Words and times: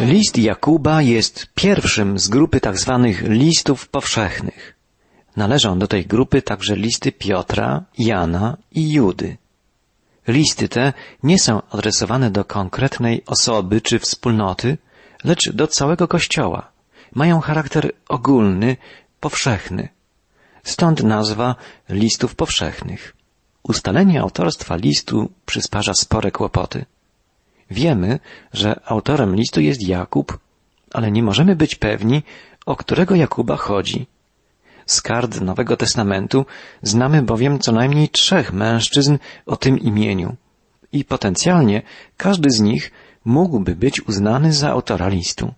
List 0.00 0.38
Jakuba 0.38 1.02
jest 1.02 1.46
pierwszym 1.54 2.18
z 2.18 2.28
grupy 2.28 2.60
tak 2.60 2.78
zwanych 2.78 3.22
listów 3.22 3.88
powszechnych. 3.88 4.76
Należą 5.36 5.78
do 5.78 5.86
tej 5.86 6.06
grupy 6.06 6.42
także 6.42 6.76
listy 6.76 7.12
Piotra, 7.12 7.84
Jana 7.98 8.56
i 8.72 8.92
Judy. 8.92 9.36
Listy 10.28 10.68
te 10.68 10.92
nie 11.22 11.38
są 11.38 11.62
adresowane 11.70 12.30
do 12.30 12.44
konkretnej 12.44 13.22
osoby 13.26 13.80
czy 13.80 13.98
wspólnoty, 13.98 14.78
lecz 15.24 15.50
do 15.50 15.66
całego 15.66 16.08
Kościoła. 16.08 16.70
Mają 17.14 17.40
charakter 17.40 17.92
ogólny, 18.08 18.76
powszechny. 19.20 19.88
Stąd 20.62 21.02
nazwa 21.02 21.56
listów 21.88 22.34
powszechnych. 22.34 23.16
Ustalenie 23.62 24.20
autorstwa 24.20 24.76
listu 24.76 25.30
przysparza 25.46 25.94
spore 25.94 26.30
kłopoty. 26.30 26.84
Wiemy, 27.70 28.18
że 28.52 28.80
autorem 28.84 29.36
listu 29.36 29.60
jest 29.60 29.88
Jakub, 29.88 30.38
ale 30.92 31.10
nie 31.10 31.22
możemy 31.22 31.56
być 31.56 31.74
pewni, 31.74 32.22
o 32.66 32.76
którego 32.76 33.14
Jakuba 33.14 33.56
chodzi. 33.56 34.06
Z 34.86 35.02
kart 35.02 35.40
Nowego 35.40 35.76
Testamentu 35.76 36.46
znamy 36.82 37.22
bowiem 37.22 37.58
co 37.58 37.72
najmniej 37.72 38.08
trzech 38.08 38.52
mężczyzn 38.52 39.18
o 39.46 39.56
tym 39.56 39.78
imieniu 39.78 40.36
i 40.92 41.04
potencjalnie 41.04 41.82
każdy 42.16 42.50
z 42.50 42.60
nich 42.60 42.92
mógłby 43.24 43.76
być 43.76 44.08
uznany 44.08 44.52
za 44.52 44.70
autora 44.70 45.08
listu. 45.08 45.54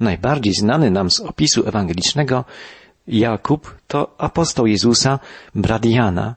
Najbardziej 0.00 0.54
znany 0.54 0.90
nam 0.90 1.10
z 1.10 1.20
opisu 1.20 1.68
ewangelicznego 1.68 2.44
Jakub 3.06 3.76
to 3.86 4.14
apostoł 4.18 4.66
Jezusa, 4.66 5.18
brat 5.54 5.84
Jana. 5.84 6.34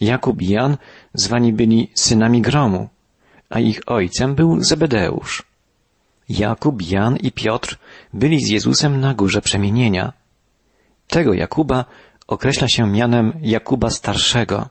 Jakub 0.00 0.42
i 0.42 0.48
Jan 0.48 0.76
zwani 1.14 1.52
byli 1.52 1.90
synami 1.94 2.42
gromu 2.42 2.88
a 3.52 3.60
ich 3.60 3.80
ojcem 3.86 4.34
był 4.34 4.64
Zebedeusz. 4.64 5.42
Jakub, 6.28 6.82
Jan 6.82 7.16
i 7.16 7.32
Piotr 7.32 7.78
byli 8.12 8.44
z 8.44 8.48
Jezusem 8.48 9.00
na 9.00 9.14
górze 9.14 9.40
przemienienia. 9.42 10.12
Tego 11.08 11.32
Jakuba 11.34 11.84
określa 12.26 12.68
się 12.68 12.86
mianem 12.86 13.32
Jakuba 13.42 13.90
Starszego. 13.90 14.68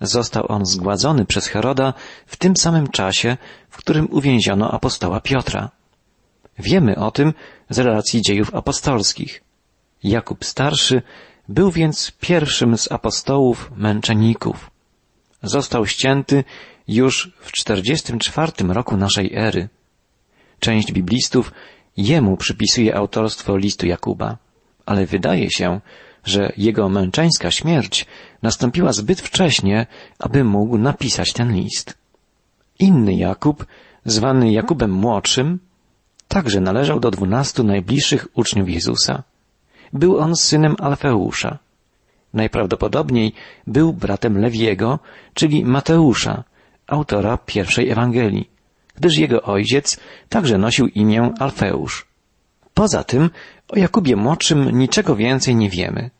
Został 0.00 0.52
on 0.52 0.66
zgładzony 0.66 1.24
przez 1.24 1.46
Heroda 1.46 1.94
w 2.26 2.36
tym 2.36 2.56
samym 2.56 2.88
czasie, 2.88 3.36
w 3.70 3.76
którym 3.76 4.08
uwięziono 4.10 4.70
apostoła 4.70 5.20
Piotra. 5.20 5.70
Wiemy 6.58 6.96
o 6.96 7.10
tym 7.10 7.32
z 7.70 7.78
relacji 7.78 8.22
dziejów 8.22 8.54
apostolskich. 8.54 9.42
Jakub 10.02 10.44
Starszy 10.44 11.02
był 11.48 11.70
więc 11.70 12.12
pierwszym 12.20 12.78
z 12.78 12.92
apostołów 12.92 13.70
męczenników. 13.76 14.70
Został 15.42 15.86
ścięty 15.86 16.44
już 16.90 17.32
w 17.40 17.52
44 17.52 18.52
roku 18.68 18.96
naszej 18.96 19.34
ery. 19.34 19.68
Część 20.60 20.92
biblistów 20.92 21.52
jemu 21.96 22.36
przypisuje 22.36 22.96
autorstwo 22.96 23.56
listu 23.56 23.86
Jakuba, 23.86 24.36
ale 24.86 25.06
wydaje 25.06 25.50
się, 25.50 25.80
że 26.24 26.52
jego 26.56 26.88
męczeńska 26.88 27.50
śmierć 27.50 28.06
nastąpiła 28.42 28.92
zbyt 28.92 29.20
wcześnie, 29.20 29.86
aby 30.18 30.44
mógł 30.44 30.78
napisać 30.78 31.32
ten 31.32 31.54
list. 31.54 31.98
Inny 32.78 33.14
Jakub, 33.14 33.66
zwany 34.04 34.52
Jakubem 34.52 34.90
Młodszym, 34.90 35.58
także 36.28 36.60
należał 36.60 37.00
do 37.00 37.10
dwunastu 37.10 37.64
najbliższych 37.64 38.26
uczniów 38.34 38.68
Jezusa. 38.68 39.22
Był 39.92 40.18
on 40.18 40.36
synem 40.36 40.76
Alfeusza. 40.78 41.58
Najprawdopodobniej 42.34 43.32
był 43.66 43.92
bratem 43.92 44.38
Lewiego, 44.38 44.98
czyli 45.34 45.64
Mateusza, 45.64 46.44
autora 46.90 47.38
pierwszej 47.38 47.90
Ewangelii, 47.90 48.50
gdyż 48.94 49.18
jego 49.18 49.42
ojciec 49.42 50.00
także 50.28 50.58
nosił 50.58 50.86
imię 50.86 51.32
Alfeusz. 51.38 52.06
Poza 52.74 53.04
tym 53.04 53.30
o 53.68 53.78
Jakubie 53.78 54.16
Młodszym 54.16 54.78
niczego 54.78 55.16
więcej 55.16 55.56
nie 55.56 55.70
wiemy. 55.70 56.10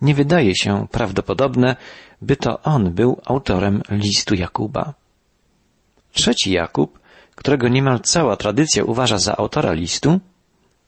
Nie 0.00 0.14
wydaje 0.14 0.56
się 0.56 0.86
prawdopodobne, 0.90 1.76
by 2.22 2.36
to 2.36 2.62
on 2.62 2.90
był 2.90 3.20
autorem 3.24 3.82
listu 3.90 4.34
Jakuba. 4.34 4.94
Trzeci 6.12 6.52
Jakub, 6.52 6.98
którego 7.34 7.68
niemal 7.68 8.00
cała 8.00 8.36
tradycja 8.36 8.84
uważa 8.84 9.18
za 9.18 9.36
autora 9.36 9.72
listu, 9.72 10.20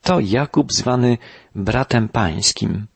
to 0.02 0.20
Jakub 0.20 0.72
zwany 0.72 1.18
bratem 1.54 2.08
pańskim. 2.08 2.86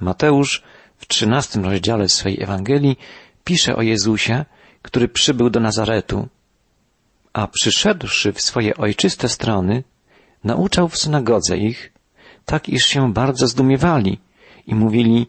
Mateusz 0.00 0.62
w 0.96 1.06
trzynastym 1.06 1.64
rozdziale 1.64 2.08
swej 2.08 2.42
Ewangelii 2.42 2.96
pisze 3.44 3.76
o 3.76 3.82
Jezusie, 3.82 4.44
który 4.82 5.08
przybył 5.08 5.50
do 5.50 5.60
Nazaretu, 5.60 6.28
a 7.32 7.46
przyszedłszy 7.46 8.32
w 8.32 8.40
swoje 8.40 8.76
ojczyste 8.76 9.28
strony, 9.28 9.84
nauczał 10.44 10.88
w 10.88 10.98
synagodze 10.98 11.58
ich, 11.58 11.92
tak 12.44 12.68
iż 12.68 12.86
się 12.86 13.12
bardzo 13.12 13.46
zdumiewali 13.46 14.18
i 14.66 14.74
mówili, 14.74 15.26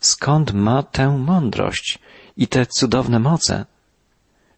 skąd 0.00 0.52
ma 0.52 0.82
tę 0.82 1.18
mądrość 1.18 1.98
i 2.36 2.48
te 2.48 2.66
cudowne 2.66 3.18
moce? 3.18 3.66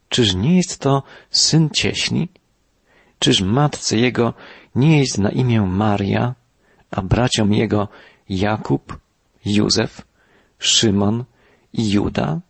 Czyż 0.09 0.35
nie 0.35 0.57
jest 0.57 0.79
to 0.79 1.03
syn 1.31 1.71
cieśni? 1.71 2.29
Czyż 3.19 3.41
matce 3.41 3.97
jego 3.97 4.35
nie 4.75 4.99
jest 4.99 5.19
na 5.19 5.31
imię 5.31 5.61
Maria, 5.61 6.35
a 6.91 7.03
braciom 7.03 7.53
jego 7.55 7.89
Jakub, 8.29 8.99
Józef, 9.45 10.03
Szymon 10.59 11.25
i 11.73 11.91
Juda? 11.91 12.41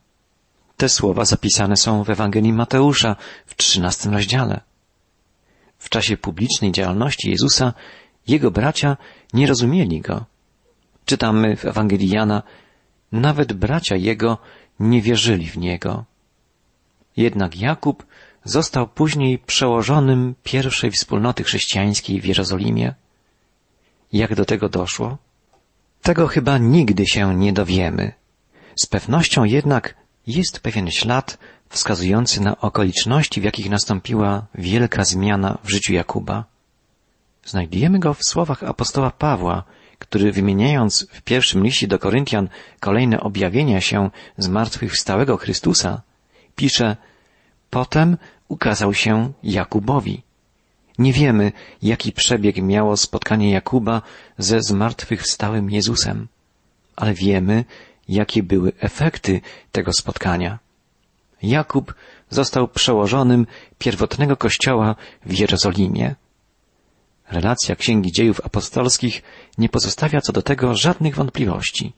Te 0.80 0.88
słowa 0.88 1.24
zapisane 1.24 1.76
są 1.76 2.04
w 2.04 2.10
Ewangelii 2.10 2.52
Mateusza 2.52 3.16
w 3.46 3.54
trzynastym 3.56 4.12
rozdziale. 4.12 4.60
W 5.78 5.88
czasie 5.88 6.16
publicznej 6.16 6.72
działalności 6.72 7.30
Jezusa 7.30 7.72
jego 8.28 8.50
bracia 8.50 8.96
nie 9.32 9.46
rozumieli 9.46 10.00
go. 10.00 10.24
Czytamy 11.04 11.56
w 11.56 11.64
Ewangelii 11.64 12.08
Jana, 12.08 12.42
nawet 13.12 13.52
bracia 13.52 13.96
jego 13.96 14.38
nie 14.80 15.02
wierzyli 15.02 15.46
w 15.46 15.58
niego. 15.58 16.04
Jednak 17.16 17.56
Jakub 17.56 18.06
został 18.44 18.88
później 18.88 19.38
przełożonym 19.38 20.34
pierwszej 20.42 20.90
wspólnoty 20.90 21.44
chrześcijańskiej 21.44 22.20
w 22.20 22.24
Jerozolimie. 22.24 22.94
Jak 24.12 24.34
do 24.34 24.44
tego 24.44 24.68
doszło? 24.68 25.18
Tego 26.02 26.26
chyba 26.26 26.58
nigdy 26.58 27.06
się 27.06 27.34
nie 27.34 27.52
dowiemy. 27.52 28.12
Z 28.76 28.86
pewnością 28.86 29.44
jednak 29.44 30.00
jest 30.26 30.60
pewien 30.60 30.90
ślad 30.90 31.38
wskazujący 31.68 32.40
na 32.40 32.60
okoliczności, 32.60 33.40
w 33.40 33.44
jakich 33.44 33.70
nastąpiła 33.70 34.46
wielka 34.54 35.04
zmiana 35.04 35.58
w 35.64 35.70
życiu 35.70 35.92
Jakuba. 35.92 36.44
Znajdujemy 37.44 37.98
go 37.98 38.14
w 38.14 38.24
słowach 38.24 38.62
apostoła 38.62 39.10
Pawła, 39.10 39.64
który 39.98 40.32
wymieniając 40.32 41.06
w 41.12 41.22
pierwszym 41.22 41.64
liście 41.64 41.88
do 41.88 41.98
Koryntian 41.98 42.48
kolejne 42.80 43.20
objawienia 43.20 43.80
się 43.80 44.10
zmartwychwstałego 44.38 45.36
Chrystusa, 45.36 46.02
pisze 46.56 46.96
Potem 47.70 48.16
ukazał 48.48 48.94
się 48.94 49.32
Jakubowi. 49.42 50.22
Nie 50.98 51.12
wiemy, 51.12 51.52
jaki 51.82 52.12
przebieg 52.12 52.56
miało 52.56 52.96
spotkanie 52.96 53.50
Jakuba 53.50 54.02
ze 54.38 54.62
zmartwychwstałym 54.62 55.70
Jezusem, 55.70 56.28
ale 56.96 57.14
wiemy, 57.14 57.64
jakie 58.10 58.42
były 58.42 58.72
efekty 58.80 59.40
tego 59.72 59.92
spotkania. 59.92 60.58
Jakub 61.42 61.94
został 62.30 62.68
przełożonym 62.68 63.46
pierwotnego 63.78 64.36
kościoła 64.36 64.96
w 65.26 65.38
Jerozolimie. 65.38 66.14
Relacja 67.30 67.76
Księgi 67.76 68.12
Dziejów 68.12 68.40
Apostolskich 68.44 69.22
nie 69.58 69.68
pozostawia 69.68 70.20
co 70.20 70.32
do 70.32 70.42
tego 70.42 70.74
żadnych 70.74 71.14
wątpliwości. 71.14 71.92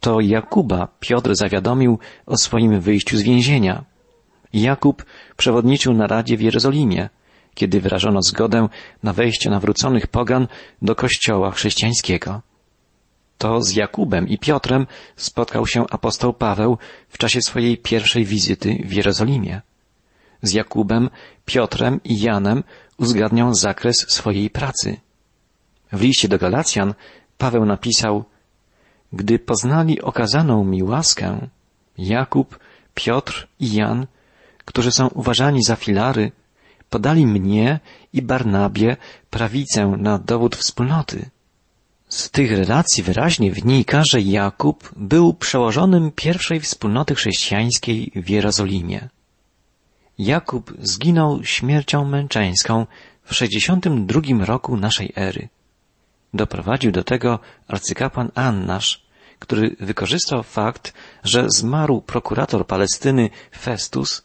To 0.00 0.20
Jakuba 0.20 0.88
Piotr 1.00 1.34
zawiadomił 1.34 1.98
o 2.26 2.36
swoim 2.36 2.80
wyjściu 2.80 3.16
z 3.16 3.22
więzienia. 3.22 3.84
Jakub 4.52 5.04
przewodniczył 5.36 5.94
na 5.94 6.06
Radzie 6.06 6.36
w 6.36 6.42
Jerozolimie, 6.42 7.08
kiedy 7.54 7.80
wyrażono 7.80 8.22
zgodę 8.22 8.68
na 9.02 9.12
wejście 9.12 9.50
nawróconych 9.50 10.06
pogan 10.06 10.48
do 10.82 10.94
kościoła 10.94 11.50
chrześcijańskiego. 11.50 12.42
To 13.38 13.62
z 13.62 13.72
Jakubem 13.72 14.28
i 14.28 14.38
Piotrem 14.38 14.86
spotkał 15.16 15.66
się 15.66 15.84
apostoł 15.90 16.32
Paweł 16.32 16.78
w 17.08 17.18
czasie 17.18 17.42
swojej 17.42 17.78
pierwszej 17.78 18.24
wizyty 18.24 18.82
w 18.84 18.92
Jerozolimie. 18.92 19.60
Z 20.42 20.52
Jakubem, 20.52 21.10
Piotrem 21.44 22.00
i 22.04 22.20
Janem 22.20 22.62
uzgadniał 22.98 23.54
zakres 23.54 23.96
swojej 24.08 24.50
pracy. 24.50 24.96
W 25.92 26.00
liście 26.00 26.28
do 26.28 26.38
Galacjan 26.38 26.94
Paweł 27.38 27.64
napisał 27.64 28.24
Gdy 29.12 29.38
poznali 29.38 30.02
okazaną 30.02 30.64
mi 30.64 30.82
łaskę, 30.82 31.48
Jakub, 31.98 32.58
Piotr 32.94 33.48
i 33.60 33.74
Jan, 33.74 34.06
którzy 34.64 34.92
są 34.92 35.08
uważani 35.08 35.62
za 35.62 35.76
filary, 35.76 36.32
podali 36.90 37.26
mnie 37.26 37.80
i 38.12 38.22
Barnabie 38.22 38.96
prawicę 39.30 39.86
na 39.86 40.18
dowód 40.18 40.56
wspólnoty. 40.56 41.30
Z 42.14 42.30
tych 42.30 42.50
relacji 42.50 43.02
wyraźnie 43.02 43.52
wynika, 43.52 44.02
że 44.10 44.20
Jakub 44.20 44.90
był 44.96 45.34
przełożonym 45.34 46.12
pierwszej 46.12 46.60
wspólnoty 46.60 47.14
chrześcijańskiej 47.14 48.12
w 48.16 48.30
Jerozolimie. 48.30 49.08
Jakub 50.18 50.72
zginął 50.82 51.44
śmiercią 51.44 52.04
męczeńską 52.04 52.86
w 53.24 53.34
62 53.34 54.44
roku 54.44 54.76
naszej 54.76 55.12
ery. 55.16 55.48
Doprowadził 56.34 56.92
do 56.92 57.04
tego 57.04 57.38
arcykapłan 57.68 58.30
Annasz, 58.34 59.06
który 59.38 59.76
wykorzystał 59.80 60.42
fakt, 60.42 60.92
że 61.24 61.46
zmarł 61.56 62.00
prokurator 62.00 62.66
Palestyny 62.66 63.30
Festus, 63.58 64.22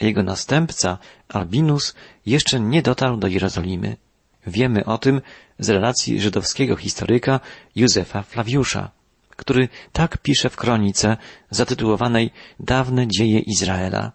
a 0.00 0.04
jego 0.04 0.22
następca 0.22 0.98
Albinus 1.28 1.94
jeszcze 2.26 2.60
nie 2.60 2.82
dotarł 2.82 3.16
do 3.16 3.26
Jerozolimy. 3.26 3.96
Wiemy 4.46 4.84
o 4.84 4.98
tym 4.98 5.20
z 5.58 5.70
relacji 5.70 6.20
żydowskiego 6.20 6.76
historyka 6.76 7.40
Józefa 7.76 8.22
Flawiusza, 8.22 8.90
który 9.30 9.68
tak 9.92 10.18
pisze 10.18 10.50
w 10.50 10.56
kronice 10.56 11.16
zatytułowanej 11.50 12.30
Dawne 12.60 13.08
dzieje 13.08 13.38
Izraela. 13.38 14.12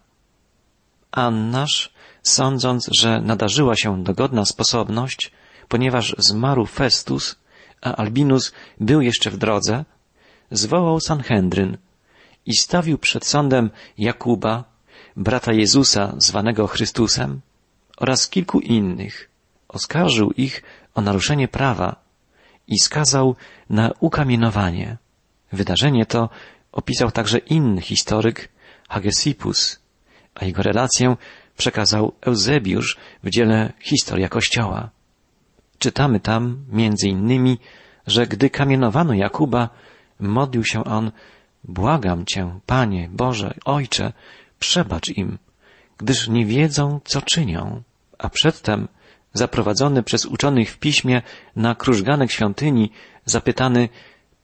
Annasz, 1.12 1.92
sądząc, 2.22 2.88
że 3.00 3.20
nadarzyła 3.20 3.76
się 3.76 4.04
dogodna 4.04 4.44
sposobność, 4.44 5.32
ponieważ 5.68 6.14
zmarł 6.18 6.66
Festus, 6.66 7.36
a 7.80 7.96
Albinus 7.96 8.52
był 8.80 9.00
jeszcze 9.00 9.30
w 9.30 9.36
drodze, 9.36 9.84
zwołał 10.50 11.00
Sanhedryn 11.00 11.76
i 12.46 12.56
stawił 12.56 12.98
przed 12.98 13.26
sądem 13.26 13.70
Jakuba, 13.98 14.64
brata 15.16 15.52
Jezusa 15.52 16.14
zwanego 16.18 16.66
Chrystusem 16.66 17.40
oraz 17.96 18.28
kilku 18.28 18.60
innych. 18.60 19.29
Oskarżył 19.70 20.30
ich 20.30 20.62
o 20.94 21.00
naruszenie 21.00 21.48
prawa 21.48 21.96
i 22.68 22.78
skazał 22.78 23.36
na 23.70 23.90
ukamienowanie. 24.00 24.96
Wydarzenie 25.52 26.06
to 26.06 26.28
opisał 26.72 27.10
także 27.10 27.38
inny 27.38 27.80
historyk, 27.80 28.48
Hagesippus, 28.88 29.80
a 30.34 30.44
jego 30.44 30.62
relację 30.62 31.16
przekazał 31.56 32.12
Eusebiusz 32.20 32.96
w 33.22 33.30
dziele 33.30 33.72
Historia 33.80 34.28
Kościoła. 34.28 34.90
Czytamy 35.78 36.20
tam, 36.20 36.64
między 36.72 37.08
innymi, 37.08 37.58
że 38.06 38.26
gdy 38.26 38.50
kamienowano 38.50 39.14
Jakuba, 39.14 39.68
modlił 40.20 40.64
się 40.64 40.84
on, 40.84 41.12
błagam 41.64 42.26
Cię, 42.26 42.60
Panie, 42.66 43.08
Boże, 43.12 43.54
Ojcze, 43.64 44.12
przebacz 44.58 45.08
im, 45.08 45.38
gdyż 45.98 46.28
nie 46.28 46.46
wiedzą, 46.46 47.00
co 47.04 47.22
czynią. 47.22 47.82
A 48.18 48.28
przedtem, 48.28 48.88
zaprowadzony 49.32 50.02
przez 50.02 50.26
uczonych 50.26 50.70
w 50.70 50.78
piśmie 50.78 51.22
na 51.56 51.74
krużganek 51.74 52.30
świątyni, 52.30 52.90
zapytany, 53.24 53.88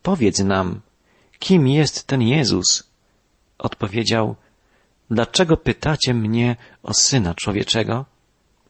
powiedz 0.02 0.38
nam, 0.38 0.80
kim 1.38 1.68
jest 1.68 2.06
ten 2.06 2.22
Jezus? 2.22 2.90
Odpowiedział, 3.58 4.36
dlaczego 5.10 5.56
pytacie 5.56 6.14
mnie 6.14 6.56
o 6.82 6.94
Syna 6.94 7.34
Człowieczego? 7.34 8.04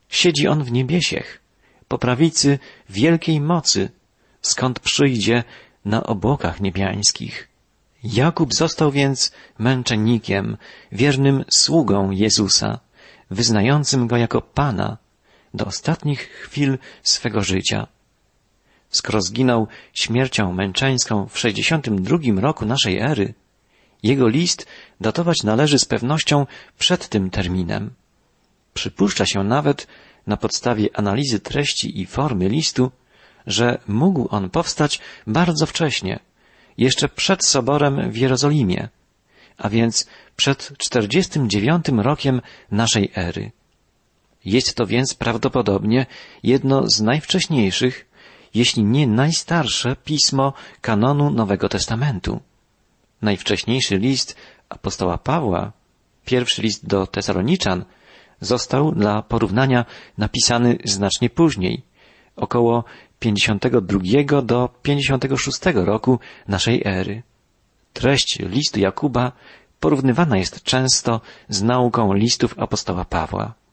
Siedzi 0.09 0.49
On 0.49 0.65
w 0.65 0.73
niebiesiech, 0.73 1.41
po 1.89 1.99
prawicy 1.99 2.59
wielkiej 2.91 3.41
mocy, 3.41 3.91
skąd 4.43 4.81
przyjdzie 4.81 5.45
na 5.85 6.03
obłokach 6.03 6.61
niebiańskich. 6.61 7.49
Jakub 8.05 8.55
został 8.55 8.91
więc 8.91 9.33
męczennikiem, 9.59 10.57
wiernym 10.93 11.45
sługą 11.51 12.11
Jezusa, 12.11 12.79
wyznającym 13.31 14.07
Go 14.07 14.17
jako 14.17 14.43
Pana 14.43 14.97
do 15.57 15.67
ostatnich 15.67 16.21
chwil 16.21 16.79
swego 17.03 17.41
życia. 17.43 17.87
Skoro 18.91 19.23
zginął 19.23 19.67
śmiercią 19.93 20.53
męczeńską 20.53 21.27
w 21.29 21.39
62 21.39 22.19
roku 22.41 22.67
naszej 22.67 22.99
ery, 22.99 23.35
jego 24.03 24.29
list 24.29 24.67
datować 25.01 25.43
należy 25.43 25.79
z 25.79 25.85
pewnością 25.85 26.47
przed 26.79 27.09
tym 27.09 27.31
terminem. 27.31 27.91
Przypuszcza 28.75 29.27
się 29.27 29.45
nawet, 29.45 29.87
na 30.27 30.37
podstawie 30.37 30.89
analizy 30.95 31.41
treści 31.41 32.01
i 32.01 32.07
formy 32.07 32.49
listu, 32.49 32.91
że 33.47 33.79
mógł 33.87 34.29
on 34.31 34.51
powstać 34.51 35.01
bardzo 35.27 35.67
wcześnie, 35.67 36.19
jeszcze 36.79 37.09
przed 37.09 37.45
soborem 37.45 38.11
w 38.11 38.17
Jerozolimie, 38.17 38.89
a 39.59 39.69
więc 39.69 40.07
przed 40.37 40.73
49 40.79 41.87
rokiem 41.89 42.41
naszej 42.71 43.13
ery. 43.15 43.51
Jest 44.47 44.75
to 44.75 44.87
więc 44.87 45.15
prawdopodobnie 45.15 46.07
jedno 46.43 46.89
z 46.91 47.01
najwcześniejszych, 47.01 48.07
jeśli 48.55 48.85
nie 48.85 49.07
najstarsze 49.07 49.97
pismo 49.97 50.53
kanonu 50.81 51.31
Nowego 51.31 51.69
Testamentu. 51.69 52.41
Najwcześniejszy 53.23 53.99
list 53.99 54.37
apostoła 54.69 55.19
Pawła, 55.19 55.73
pierwszy 56.25 56.63
list 56.63 56.87
do 56.87 57.07
Tesaloniczan, 57.07 57.85
został 58.41 58.93
dla 58.93 59.23
porównania 59.23 59.85
napisany 60.19 60.79
znacznie 60.85 61.31
później, 61.31 61.83
około 62.37 62.85
52 63.19 64.43
do 64.43 64.69
56 64.83 65.59
roku 65.75 66.19
naszej 66.49 66.83
ery. 66.85 67.23
Treść 67.93 68.39
listu 68.39 68.81
Jakuba 68.81 69.33
porównywana 69.81 70.39
jest 70.39 70.63
często 70.63 71.21
z 71.49 71.63
nauką 71.63 72.13
listów 72.13 72.59
apostoła 72.59 73.05
Pawła. 73.05 73.66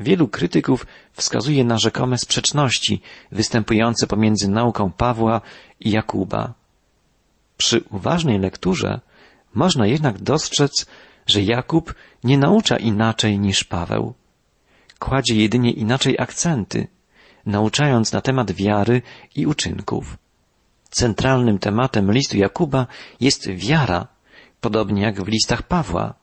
Wielu 0.00 0.28
krytyków 0.28 0.86
wskazuje 1.12 1.64
na 1.64 1.78
rzekome 1.78 2.18
sprzeczności 2.18 3.02
występujące 3.32 4.06
pomiędzy 4.06 4.48
nauką 4.48 4.92
Pawła 4.92 5.40
i 5.80 5.90
Jakuba. 5.90 6.54
Przy 7.56 7.84
uważnej 7.90 8.38
lekturze 8.38 9.00
można 9.54 9.86
jednak 9.86 10.18
dostrzec, 10.18 10.86
że 11.26 11.42
Jakub 11.42 11.94
nie 12.24 12.38
naucza 12.38 12.76
inaczej 12.76 13.38
niż 13.38 13.64
Paweł. 13.64 14.14
Kładzie 14.98 15.34
jedynie 15.34 15.70
inaczej 15.70 16.18
akcenty, 16.18 16.86
nauczając 17.46 18.12
na 18.12 18.20
temat 18.20 18.52
wiary 18.52 19.02
i 19.36 19.46
uczynków. 19.46 20.16
Centralnym 20.90 21.58
tematem 21.58 22.12
listu 22.12 22.36
Jakuba 22.36 22.86
jest 23.20 23.50
wiara, 23.50 24.06
podobnie 24.60 25.02
jak 25.02 25.22
w 25.22 25.28
listach 25.28 25.62
Pawła. 25.62 26.19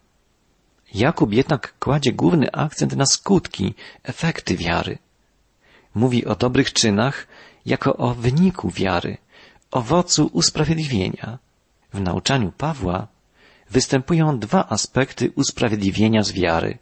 Jakub 0.94 1.34
jednak 1.34 1.74
kładzie 1.80 2.14
główny 2.14 2.52
akcent 2.52 2.96
na 2.96 3.06
skutki, 3.06 3.74
efekty 4.04 4.58
wiary. 4.58 4.98
Mówi 5.96 6.26
o 6.26 6.36
dobrych 6.36 6.74
czynach 6.74 7.28
jako 7.66 7.98
o 7.98 8.14
wyniku 8.14 8.70
wiary, 8.70 9.18
owocu 9.72 10.30
usprawiedliwienia. 10.34 11.38
W 11.94 12.02
nauczaniu 12.02 12.52
Pawła 12.52 13.08
występują 13.70 14.40
dwa 14.40 14.70
aspekty 14.70 15.32
usprawiedliwienia 15.36 16.24
z 16.24 16.32
wiary. 16.32 16.78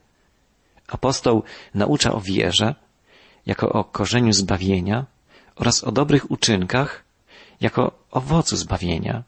Apostoł 0.87 1.43
naucza 1.73 2.13
o 2.13 2.21
wierze, 2.21 2.75
jako 3.45 3.69
o 3.69 3.83
korzeniu 3.83 4.33
zbawienia 4.33 5.05
oraz 5.55 5.83
o 5.83 5.91
dobrych 5.91 6.31
uczynkach, 6.31 7.03
jako 7.61 7.91
owocu 8.11 8.55
zbawienia. 8.57 9.23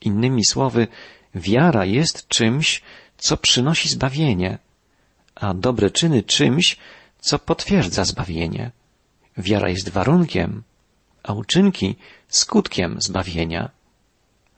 Innymi 0.00 0.44
słowy, 0.44 0.88
wiara 1.34 1.84
jest 1.84 2.28
czymś, 2.28 2.82
co 3.20 3.36
przynosi 3.36 3.88
zbawienie, 3.88 4.58
a 5.34 5.54
dobre 5.54 5.90
czyny 5.90 6.22
czymś, 6.22 6.76
co 7.20 7.38
potwierdza 7.38 8.04
zbawienie. 8.04 8.70
Wiara 9.36 9.68
jest 9.68 9.88
warunkiem, 9.88 10.62
a 11.22 11.32
uczynki 11.32 11.96
skutkiem 12.28 12.96
zbawienia. 13.00 13.70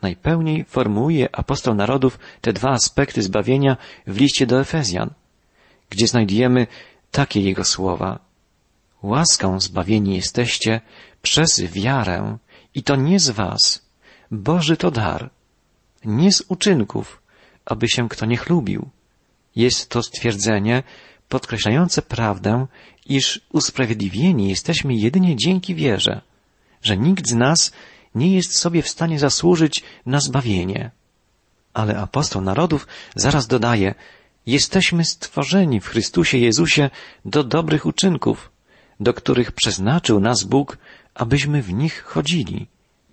Najpełniej 0.02 0.64
formułuje 0.64 1.36
apostoł 1.36 1.74
narodów 1.74 2.18
te 2.40 2.52
dwa 2.52 2.70
aspekty 2.70 3.22
zbawienia 3.22 3.76
w 4.06 4.16
liście 4.16 4.46
do 4.46 4.60
Efezjan, 4.60 5.10
gdzie 5.90 6.06
znajdujemy 6.06 6.66
takie 7.10 7.40
jego 7.40 7.64
słowa. 7.64 8.18
Łaską 9.02 9.60
zbawieni 9.60 10.14
jesteście 10.14 10.80
przez 11.22 11.60
wiarę 11.60 12.38
i 12.74 12.82
to 12.82 12.96
nie 12.96 13.20
z 13.20 13.30
was. 13.30 13.82
Boży 14.30 14.76
to 14.76 14.90
dar. 14.90 15.30
Nie 16.04 16.32
z 16.32 16.44
uczynków, 16.48 17.21
aby 17.64 17.88
się 17.88 18.08
kto 18.08 18.26
nie 18.26 18.36
chlubił. 18.36 18.88
Jest 19.56 19.88
to 19.88 20.02
stwierdzenie 20.02 20.82
podkreślające 21.28 22.02
prawdę, 22.02 22.66
iż 23.06 23.40
usprawiedliwieni 23.52 24.48
jesteśmy 24.48 24.94
jedynie 24.94 25.36
dzięki 25.36 25.74
wierze, 25.74 26.20
że 26.82 26.96
nikt 26.96 27.28
z 27.28 27.34
nas 27.34 27.72
nie 28.14 28.34
jest 28.34 28.58
sobie 28.58 28.82
w 28.82 28.88
stanie 28.88 29.18
zasłużyć 29.18 29.82
na 30.06 30.20
zbawienie. 30.20 30.90
Ale 31.74 31.98
apostoł 31.98 32.42
narodów 32.42 32.86
zaraz 33.16 33.46
dodaje, 33.46 33.94
jesteśmy 34.46 35.04
stworzeni 35.04 35.80
w 35.80 35.86
Chrystusie 35.86 36.38
Jezusie 36.38 36.90
do 37.24 37.44
dobrych 37.44 37.86
uczynków, 37.86 38.50
do 39.00 39.14
których 39.14 39.52
przeznaczył 39.52 40.20
nas 40.20 40.44
Bóg, 40.44 40.78
abyśmy 41.14 41.62
w 41.62 41.72
nich 41.72 42.02
chodzili. 42.02 42.66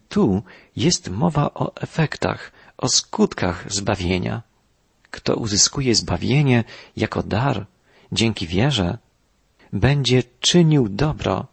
Tu 0.09 0.43
jest 0.75 1.09
mowa 1.09 1.53
o 1.53 1.75
efektach, 1.75 2.51
o 2.79 2.87
skutkach 2.89 3.65
zbawienia. 3.67 4.41
Kto 5.11 5.35
uzyskuje 5.35 5.95
zbawienie 5.95 6.63
jako 6.95 7.23
dar, 7.23 7.65
dzięki 8.11 8.47
wierze, 8.47 8.97
będzie 9.73 10.23
czynił 10.39 10.89
dobro, 10.89 11.47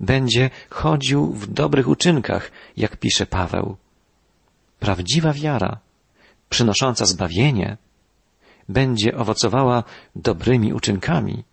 będzie 0.00 0.50
chodził 0.70 1.32
w 1.32 1.46
dobrych 1.46 1.88
uczynkach, 1.88 2.50
jak 2.76 2.96
pisze 2.96 3.26
Paweł. 3.26 3.76
Prawdziwa 4.78 5.32
wiara, 5.32 5.78
przynosząca 6.48 7.06
zbawienie, 7.06 7.76
będzie 8.68 9.16
owocowała 9.16 9.84
dobrymi 10.16 10.72
uczynkami. 10.72 11.44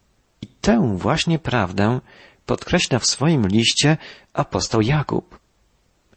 I 0.42 0.48
tę 0.48 0.98
właśnie 0.98 1.40
prawdę 1.40 2.00
podkreśla 2.46 3.00
w 3.00 3.06
swoim 3.06 3.48
liście 3.48 3.98
apostoł 4.34 4.82
Jakub. 4.82 5.40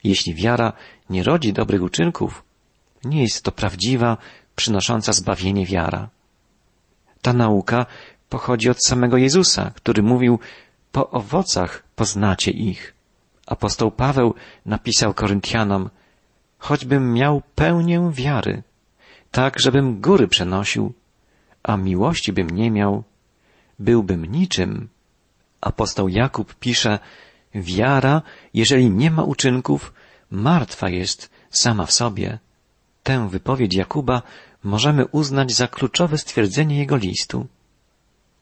Jeśli 0.05 0.35
wiara 0.35 0.73
nie 1.11 1.23
rodzi 1.23 1.53
dobrych 1.53 1.83
uczynków, 1.83 2.43
nie 3.05 3.23
jest 3.23 3.43
to 3.43 3.53
prawdziwa, 3.53 4.17
przynosząca 4.57 5.13
zbawienie 5.13 5.67
wiara. 5.67 6.09
Ta 7.23 7.33
nauka 7.33 7.87
pochodzi 8.29 8.71
od 8.71 8.85
samego 8.85 9.17
Jezusa, 9.17 9.71
który 9.75 10.03
mówił, 10.03 10.39
po 10.93 11.11
owocach 11.11 11.83
poznacie 11.97 12.51
ich. 12.51 12.95
Apostoł 13.47 13.91
Paweł 13.91 14.35
napisał 14.67 15.15
Koryntianom, 15.15 15.91
choćbym 16.59 17.13
miał 17.13 17.43
pełnię 17.55 18.11
wiary, 18.13 18.63
tak 19.31 19.61
żebym 19.61 20.01
góry 20.01 20.29
przenosił, 20.29 20.93
a 21.63 21.77
miłości 21.77 22.33
bym 22.33 22.51
nie 22.51 22.71
miał, 22.71 23.05
byłbym 23.79 24.25
niczym. 24.25 24.89
Apostoł 25.61 26.09
Jakub 26.09 26.55
pisze, 26.55 26.99
wiara, 27.55 28.23
jeżeli 28.55 28.91
nie 28.91 29.11
ma 29.11 29.23
uczynków, 29.23 29.93
martwa 30.31 30.89
jest 30.89 31.31
sama 31.51 31.87
w 31.87 31.93
sobie. 31.93 32.39
Tę 33.09 33.29
wypowiedź 33.29 33.75
Jakuba 33.75 34.23
możemy 34.63 35.07
uznać 35.07 35.53
za 35.53 35.69
kluczowe 35.69 36.19
stwierdzenie 36.19 36.79
jego 36.79 36.97
listu. 36.97 37.47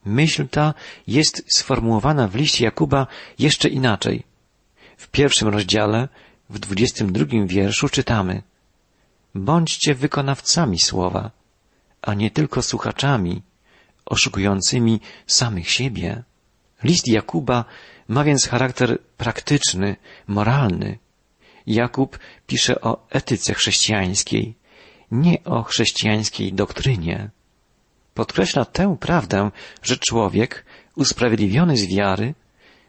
Myśl 0.05 0.47
ta 0.47 0.73
jest 1.07 1.43
sformułowana 1.57 2.27
w 2.27 2.35
liście 2.35 2.65
Jakuba 2.65 3.07
jeszcze 3.39 3.69
inaczej. 3.69 4.23
W 4.97 5.07
pierwszym 5.07 5.47
rozdziale, 5.47 6.09
w 6.49 6.59
dwudziestym 6.59 7.13
drugim 7.13 7.47
wierszu 7.47 7.89
czytamy 7.89 8.43
Bądźcie 9.35 9.95
wykonawcami 9.95 10.79
słowa, 10.79 11.31
a 12.01 12.13
nie 12.13 12.31
tylko 12.31 12.61
słuchaczami, 12.61 13.41
oszukującymi 14.05 14.99
samych 15.27 15.69
siebie. 15.69 16.23
List 16.83 17.07
Jakuba 17.07 17.65
ma 18.07 18.23
więc 18.23 18.47
charakter 18.47 18.99
praktyczny, 19.17 19.95
moralny. 20.27 20.97
Jakub 21.67 22.19
pisze 22.47 22.81
o 22.81 23.07
etyce 23.09 23.53
chrześcijańskiej, 23.53 24.56
nie 25.11 25.43
o 25.43 25.63
chrześcijańskiej 25.63 26.53
doktrynie. 26.53 27.29
Podkreśla 28.13 28.65
tę 28.65 28.97
prawdę, 28.99 29.51
że 29.81 29.97
człowiek, 29.97 30.65
usprawiedliwiony 30.95 31.77
z 31.77 31.85
wiary, 31.85 32.33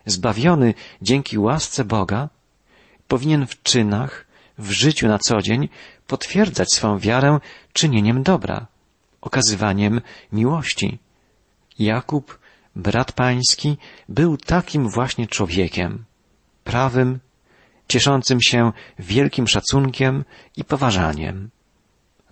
zbawiony 0.06 0.74
dzięki 1.02 1.38
łasce 1.38 1.84
Boga, 1.84 2.28
powinien 3.08 3.46
w 3.46 3.62
czynach, 3.62 4.26
w 4.58 4.70
życiu 4.70 5.08
na 5.08 5.18
co 5.18 5.42
dzień 5.42 5.68
potwierdzać 6.06 6.72
swą 6.72 6.98
wiarę 6.98 7.38
czynieniem 7.72 8.22
dobra, 8.22 8.66
okazywaniem 9.20 10.00
miłości. 10.32 10.98
Jakub, 11.78 12.38
brat 12.76 13.12
pański, 13.12 13.76
był 14.08 14.36
takim 14.36 14.88
właśnie 14.88 15.26
człowiekiem, 15.26 16.04
prawym, 16.64 17.18
cieszącym 17.88 18.38
się 18.42 18.72
wielkim 18.98 19.48
szacunkiem 19.48 20.24
i 20.56 20.64
poważaniem. 20.64 21.50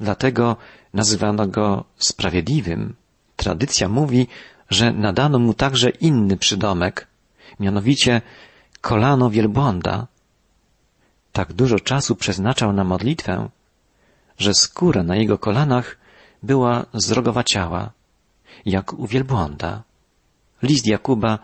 Dlatego 0.00 0.56
nazywano 0.94 1.46
go 1.46 1.84
sprawiedliwym. 1.98 2.94
Tradycja 3.36 3.88
mówi, 3.88 4.26
że 4.70 4.92
nadano 4.92 5.38
mu 5.38 5.54
także 5.54 5.90
inny 5.90 6.36
przydomek, 6.36 7.06
mianowicie 7.60 8.22
kolano 8.80 9.30
wielbłąda. 9.30 10.06
Tak 11.32 11.52
dużo 11.52 11.80
czasu 11.80 12.16
przeznaczał 12.16 12.72
na 12.72 12.84
modlitwę, 12.84 13.48
że 14.38 14.54
skóra 14.54 15.02
na 15.02 15.16
jego 15.16 15.38
kolanach 15.38 15.96
była 16.42 16.86
zdrogowaciała, 16.94 17.90
jak 18.66 18.92
u 18.92 19.06
wielbłąda. 19.06 19.82
List 20.62 20.86
Jakuba 20.86 21.38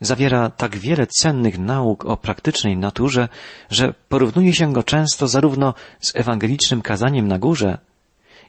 zawiera 0.00 0.50
tak 0.50 0.76
wiele 0.76 1.06
cennych 1.06 1.58
nauk 1.58 2.04
o 2.04 2.16
praktycznej 2.16 2.76
naturze, 2.76 3.28
że 3.70 3.94
porównuje 4.08 4.54
się 4.54 4.72
go 4.72 4.82
często 4.82 5.28
zarówno 5.28 5.74
z 6.00 6.16
ewangelicznym 6.16 6.82
kazaniem 6.82 7.28
na 7.28 7.38
górze, 7.38 7.78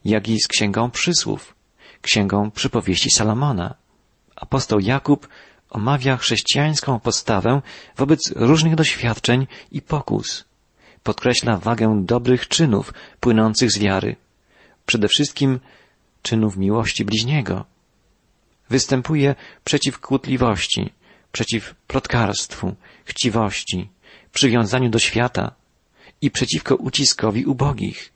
jak 0.05 0.29
i 0.29 0.41
z 0.41 0.47
księgą 0.47 0.91
przysłów, 0.91 1.55
księgą 2.01 2.51
przypowieści 2.51 3.11
Salomona. 3.11 3.75
Apostoł 4.35 4.79
Jakub 4.79 5.27
omawia 5.69 6.17
chrześcijańską 6.17 6.99
postawę 6.99 7.61
wobec 7.97 8.33
różnych 8.35 8.75
doświadczeń 8.75 9.47
i 9.71 9.81
pokus. 9.81 10.45
Podkreśla 11.03 11.57
wagę 11.57 12.01
dobrych 12.05 12.47
czynów 12.47 12.93
płynących 13.19 13.71
z 13.71 13.79
wiary. 13.79 14.15
Przede 14.85 15.07
wszystkim 15.07 15.59
czynów 16.21 16.57
miłości 16.57 17.05
bliźniego. 17.05 17.65
Występuje 18.69 19.35
przeciw 19.63 19.99
kłótliwości, 19.99 20.93
przeciw 21.31 21.75
plotkarstwu, 21.87 22.75
chciwości, 23.05 23.89
przywiązaniu 24.31 24.89
do 24.89 24.99
świata 24.99 25.55
i 26.21 26.31
przeciwko 26.31 26.75
uciskowi 26.75 27.45
ubogich. 27.45 28.12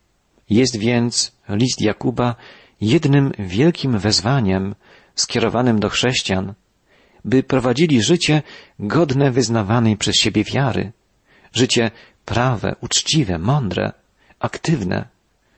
Jest 0.49 0.77
więc 0.77 1.31
list 1.49 1.81
Jakuba 1.81 2.35
jednym 2.81 3.31
wielkim 3.39 3.99
wezwaniem 3.99 4.75
skierowanym 5.15 5.79
do 5.79 5.89
chrześcijan, 5.89 6.53
by 7.25 7.43
prowadzili 7.43 8.01
życie 8.01 8.41
godne 8.79 9.31
wyznawanej 9.31 9.97
przez 9.97 10.15
siebie 10.15 10.43
wiary, 10.43 10.91
życie 11.53 11.91
prawe, 12.25 12.75
uczciwe, 12.81 13.37
mądre, 13.37 13.91
aktywne, 14.39 15.07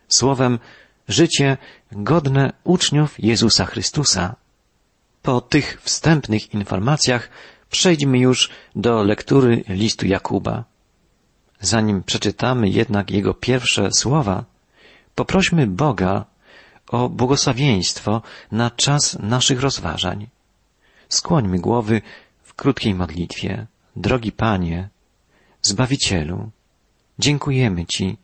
słowem 0.08 0.60
życie 1.08 1.58
godne 1.92 2.54
uczniów 2.64 3.20
Jezusa 3.20 3.66
Chrystusa. 3.66 4.36
Po 5.22 5.42
tych 5.42 5.82
wstępnych 5.82 6.54
informacjach 6.54 7.30
przejdźmy 7.70 8.20
już 8.20 8.50
do 8.76 9.04
lektury 9.04 9.64
listu 9.68 10.08
Jakuba. 10.08 10.64
Zanim 11.62 12.04
przeczytamy 12.04 12.70
jednak 12.70 13.12
jego 13.12 13.34
pierwsze 13.34 13.92
słowa, 13.92 14.46
poprośmy 15.20 15.68
Boga 15.68 16.26
o 16.88 17.10
błogosławieństwo 17.10 18.22
na 18.52 18.72
czas 18.72 19.18
naszych 19.20 19.62
rozważań. 19.62 20.28
Skłońmy 21.10 21.60
głowy 21.60 22.02
w 22.44 22.54
krótkiej 22.54 22.94
modlitwie. 22.96 23.68
Drogi 23.96 24.32
Panie, 24.32 24.90
Zbawicielu, 25.62 26.50
dziękujemy 27.20 27.86
Ci, 27.86 28.18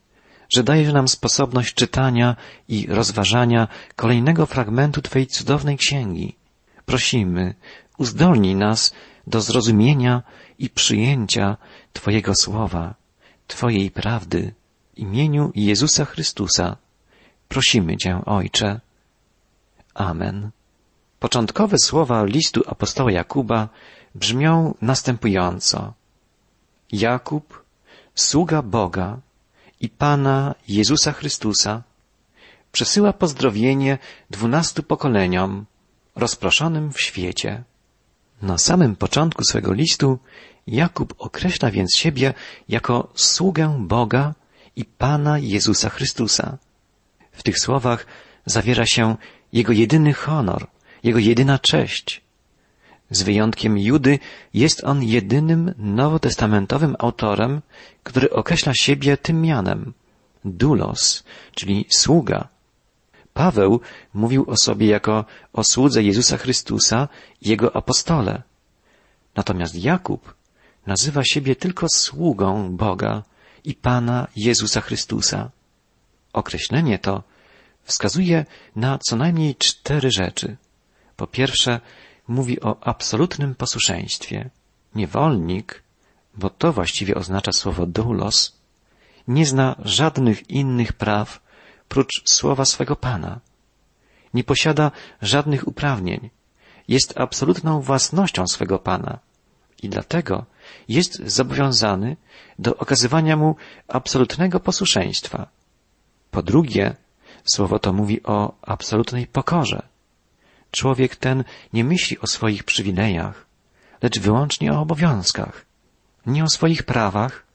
że 0.55 0.63
dajesz 0.63 0.93
nam 0.93 1.07
sposobność 1.07 1.73
czytania 1.73 2.35
i 2.67 2.87
rozważania 2.87 3.67
kolejnego 3.95 4.45
fragmentu 4.45 5.01
Twojej 5.01 5.27
cudownej 5.27 5.77
księgi. 5.77 6.35
Prosimy, 6.85 7.55
uzdolnij 7.97 8.55
nas 8.55 8.93
do 9.27 9.41
zrozumienia 9.41 10.23
i 10.59 10.69
przyjęcia 10.69 11.57
Twojego 11.93 12.35
słowa, 12.35 12.93
Twojej 13.47 13.91
prawdy, 13.91 14.53
w 14.93 14.99
imieniu 14.99 15.51
Jezusa 15.55 16.05
Chrystusa. 16.05 16.84
Prosimy 17.49 17.97
Cię, 17.97 18.21
Ojcze. 18.25 18.79
Amen. 19.93 20.49
Początkowe 21.19 21.77
słowa 21.77 22.25
listu 22.25 22.63
apostoła 22.67 23.11
Jakuba 23.11 23.69
brzmią 24.15 24.75
następująco. 24.81 25.93
Jakub, 26.91 27.63
sługa 28.15 28.61
Boga 28.61 29.19
i 29.79 29.89
Pana 29.89 30.55
Jezusa 30.67 31.11
Chrystusa, 31.11 31.83
przesyła 32.71 33.13
pozdrowienie 33.13 33.97
dwunastu 34.29 34.83
pokoleniom 34.83 35.65
rozproszonym 36.15 36.91
w 36.91 37.01
świecie. 37.01 37.63
Na 38.41 38.57
samym 38.57 38.95
początku 38.95 39.43
swego 39.43 39.73
listu 39.73 40.19
Jakub 40.67 41.13
określa 41.17 41.71
więc 41.71 41.95
siebie 41.95 42.33
jako 42.69 43.11
sługę 43.15 43.75
Boga 43.79 44.33
i 44.75 44.85
Pana 44.85 45.39
Jezusa 45.39 45.89
Chrystusa. 45.89 46.57
W 47.35 47.43
tych 47.43 47.59
słowach 47.59 48.05
zawiera 48.45 48.85
się 48.85 49.15
jego 49.53 49.73
jedyny 49.73 50.13
honor, 50.13 50.67
jego 51.03 51.19
jedyna 51.19 51.59
cześć. 51.59 52.21
Z 53.09 53.23
wyjątkiem 53.23 53.77
Judy 53.77 54.19
jest 54.53 54.83
on 54.83 55.03
jedynym 55.03 55.73
nowotestamentowym 55.77 56.95
autorem, 56.99 57.61
który 58.03 58.29
określa 58.29 58.73
siebie 58.75 59.17
tym 59.17 59.41
mianem 59.41 59.93
dulos, 60.45 61.23
czyli 61.55 61.85
sługa. 61.89 62.47
Paweł 63.33 63.81
mówił 64.13 64.45
o 64.49 64.57
sobie 64.57 64.87
jako 64.87 65.25
o 65.53 65.63
słudze 65.63 66.03
Jezusa 66.03 66.37
Chrystusa 66.37 67.07
i 67.41 67.49
jego 67.49 67.75
apostole. 67.75 68.41
Natomiast 69.35 69.75
Jakub 69.75 70.35
nazywa 70.87 71.23
siebie 71.23 71.55
tylko 71.55 71.87
sługą 71.89 72.77
Boga 72.77 73.23
i 73.63 73.73
Pana 73.73 74.27
Jezusa 74.35 74.81
Chrystusa. 74.81 75.51
Określenie 76.35 76.99
to 76.99 77.23
wskazuje 77.83 78.45
na 78.75 78.97
co 78.97 79.15
najmniej 79.15 79.55
cztery 79.55 80.11
rzeczy. 80.11 80.57
Po 81.15 81.27
pierwsze, 81.27 81.79
mówi 82.27 82.61
o 82.61 82.77
absolutnym 82.81 83.55
posłuszeństwie. 83.55 84.49
Niewolnik, 84.95 85.83
bo 86.33 86.49
to 86.49 86.73
właściwie 86.73 87.15
oznacza 87.15 87.51
słowo 87.51 87.85
doulos, 87.85 88.57
nie 89.27 89.45
zna 89.45 89.75
żadnych 89.79 90.49
innych 90.49 90.93
praw 90.93 91.41
prócz 91.89 92.29
słowa 92.29 92.65
swego 92.65 92.95
Pana. 92.95 93.39
nie 94.33 94.43
posiada 94.43 94.91
żadnych 95.21 95.67
uprawnień. 95.67 96.29
Jest 96.87 97.13
absolutną 97.17 97.81
własnością 97.81 98.47
swego 98.47 98.79
Pana 98.79 99.19
i 99.83 99.89
dlatego 99.89 100.45
jest 100.87 101.21
zobowiązany 101.25 102.17
do 102.59 102.77
okazywania 102.77 103.37
mu 103.37 103.55
absolutnego 103.87 104.59
posłuszeństwa. 104.59 105.47
Po 106.35 106.43
drugie, 106.43 106.95
słowo 107.43 107.79
to 107.79 107.93
mówi 107.93 108.23
o 108.23 108.53
absolutnej 108.61 109.27
pokorze. 109.27 109.81
Człowiek 110.71 111.15
ten 111.15 111.43
nie 111.73 111.83
myśli 111.83 112.19
o 112.19 112.27
swoich 112.27 112.63
przywilejach, 112.63 113.45
lecz 114.01 114.19
wyłącznie 114.19 114.73
o 114.73 114.81
obowiązkach, 114.81 115.65
nie 116.25 116.43
o 116.43 116.49
swoich 116.49 116.83
prawach, 116.83 117.45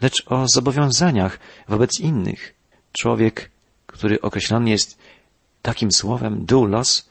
lecz 0.00 0.22
o 0.26 0.44
zobowiązaniach 0.48 1.38
wobec 1.68 2.00
innych. 2.00 2.54
Człowiek, 2.92 3.50
który 3.86 4.20
określony 4.20 4.70
jest 4.70 4.98
takim 5.62 5.92
słowem 5.92 6.44
doulos, 6.44 7.08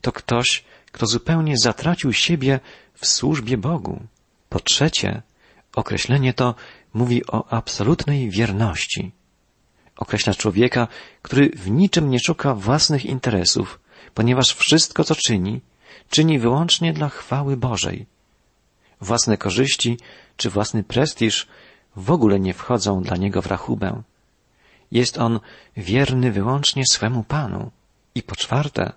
to 0.00 0.12
ktoś, 0.12 0.64
kto 0.92 1.06
zupełnie 1.06 1.58
zatracił 1.58 2.12
siebie 2.12 2.60
w 2.94 3.06
służbie 3.06 3.56
Bogu. 3.56 4.02
Po 4.48 4.60
trzecie, 4.60 5.22
określenie 5.74 6.34
to 6.34 6.54
mówi 6.94 7.26
o 7.26 7.52
absolutnej 7.52 8.30
wierności. 8.30 9.17
Określa 9.98 10.34
człowieka, 10.34 10.88
który 11.22 11.50
w 11.50 11.70
niczym 11.70 12.10
nie 12.10 12.20
szuka 12.20 12.54
własnych 12.54 13.06
interesów, 13.06 13.80
ponieważ 14.14 14.54
wszystko, 14.54 15.04
co 15.04 15.14
czyni, 15.14 15.60
czyni 16.10 16.38
wyłącznie 16.38 16.92
dla 16.92 17.08
chwały 17.08 17.56
Bożej. 17.56 18.06
Własne 19.00 19.36
korzyści 19.36 19.98
czy 20.36 20.50
własny 20.50 20.82
prestiż 20.82 21.46
w 21.96 22.10
ogóle 22.10 22.40
nie 22.40 22.54
wchodzą 22.54 23.02
dla 23.02 23.16
niego 23.16 23.42
w 23.42 23.46
rachubę. 23.46 24.02
Jest 24.92 25.18
on 25.18 25.40
wierny 25.76 26.32
wyłącznie 26.32 26.82
swemu 26.90 27.24
Panu. 27.24 27.70
I 28.14 28.22
po 28.22 28.36
czwarte, 28.36 28.92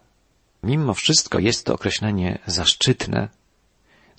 mimo 0.64 0.94
wszystko 0.94 1.40
jest 1.40 1.66
to 1.66 1.74
określenie 1.74 2.40
zaszczytne. 2.46 3.30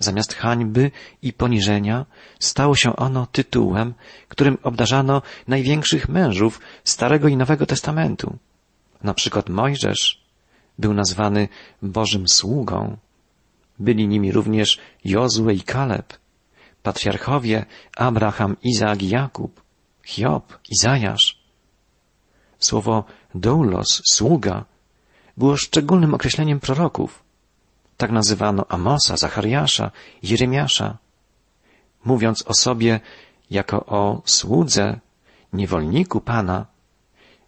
Zamiast 0.03 0.33
hańby 0.33 0.91
i 1.21 1.33
poniżenia 1.33 2.05
stało 2.39 2.75
się 2.75 2.95
ono 2.95 3.25
tytułem, 3.25 3.93
którym 4.27 4.57
obdarzano 4.63 5.21
największych 5.47 6.09
mężów 6.09 6.59
Starego 6.83 7.27
i 7.27 7.37
Nowego 7.37 7.65
Testamentu. 7.65 8.37
Na 9.03 9.13
przykład 9.13 9.49
Mojżesz 9.49 10.23
był 10.79 10.93
nazwany 10.93 11.47
Bożym 11.81 12.27
Sługą. 12.27 12.97
Byli 13.79 14.07
nimi 14.07 14.31
również 14.31 14.79
Jozue 15.05 15.49
i 15.49 15.61
Kaleb, 15.61 16.13
patriarchowie 16.83 17.65
Abraham, 17.97 18.55
Izaak 18.63 19.01
i 19.01 19.09
Jakub, 19.09 19.61
Hiob, 20.05 20.59
Izajasz. 20.69 21.43
Słowo 22.59 23.03
doulos, 23.35 24.01
sługa, 24.13 24.65
było 25.37 25.57
szczególnym 25.57 26.13
określeniem 26.13 26.59
proroków. 26.59 27.22
Tak 28.03 28.11
nazywano 28.11 28.65
Amosa, 28.69 29.17
Zachariasza, 29.17 29.91
Jeremiasza. 30.23 30.97
Mówiąc 32.05 32.43
o 32.47 32.53
sobie 32.53 32.99
jako 33.51 33.85
o 33.85 34.21
słudze, 34.25 34.99
niewolniku 35.53 36.21
Pana, 36.21 36.65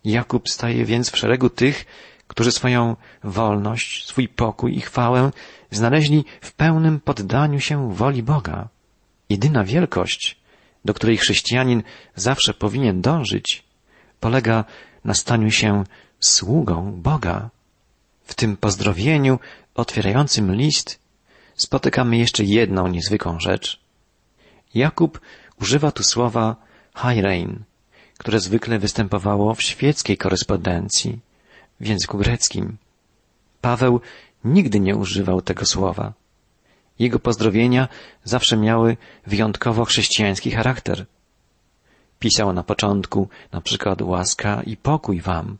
Jakub 0.05 0.49
staje 0.49 0.85
więc 0.85 1.11
w 1.11 1.17
szeregu 1.17 1.49
tych, 1.49 1.85
którzy 2.27 2.51
swoją 2.51 2.95
wolność, 3.23 4.07
swój 4.07 4.27
pokój 4.27 4.77
i 4.77 4.81
chwałę 4.81 5.31
znaleźli 5.71 6.25
w 6.41 6.53
pełnym 6.53 6.99
poddaniu 6.99 7.59
się 7.59 7.93
woli 7.93 8.23
Boga. 8.23 8.67
Jedyna 9.29 9.63
wielkość, 9.63 10.39
do 10.85 10.93
której 10.93 11.17
chrześcijanin 11.17 11.83
zawsze 12.15 12.53
powinien 12.53 13.01
dążyć, 13.01 13.63
polega 14.19 14.63
na 15.05 15.13
staniu 15.13 15.51
się 15.51 15.83
sługą 16.19 16.91
Boga. 17.01 17.49
W 18.25 18.35
tym 18.35 18.57
pozdrowieniu 18.57 19.39
otwierającym 19.75 20.55
list 20.55 20.99
spotykamy 21.55 22.17
jeszcze 22.17 22.43
jedną 22.43 22.87
niezwykłą 22.87 23.39
rzecz. 23.39 23.79
Jakub 24.73 25.19
używa 25.61 25.91
tu 25.91 26.03
słowa 26.03 26.55
hairein, 26.93 27.63
które 28.17 28.39
zwykle 28.39 28.79
występowało 28.79 29.55
w 29.55 29.61
świeckiej 29.61 30.17
korespondencji, 30.17 31.19
w 31.79 31.87
języku 31.87 32.17
greckim. 32.17 32.77
Paweł 33.61 34.01
nigdy 34.43 34.79
nie 34.79 34.95
używał 34.95 35.41
tego 35.41 35.65
słowa. 35.65 36.13
Jego 36.99 37.19
pozdrowienia 37.19 37.87
zawsze 38.23 38.57
miały 38.57 38.97
wyjątkowo 39.27 39.85
chrześcijański 39.85 40.51
charakter. 40.51 41.05
Pisał 42.19 42.53
na 42.53 42.63
początku 42.63 43.29
na 43.51 43.61
przykład 43.61 44.01
łaska 44.01 44.63
i 44.63 44.77
pokój 44.77 45.21
wam. 45.21 45.57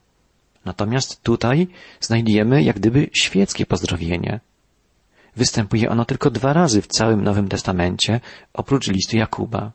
Natomiast 0.66 1.24
tutaj 1.24 1.68
znajdujemy 2.02 2.64
jak 2.64 2.76
gdyby 2.76 3.10
świeckie 3.14 3.66
pozdrowienie. 3.66 4.40
Występuje 5.36 5.90
ono 5.90 6.06
tylko 6.06 6.30
dwa 6.30 6.54
razy 6.54 6.82
w 6.82 6.88
całym 6.88 7.24
Nowym 7.24 7.48
Testamencie, 7.48 8.20
oprócz 8.54 8.88
listu 8.88 9.18
Jakuba. 9.18 9.72